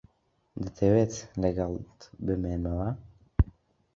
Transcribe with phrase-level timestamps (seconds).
[0.63, 2.89] دەتەوێت لەگەڵت بمێنمەوە؟